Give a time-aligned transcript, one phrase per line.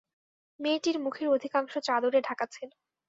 [0.59, 2.69] মেয়েটির মুখের অধিকাংশ চাদরে ঢাকা ছিল।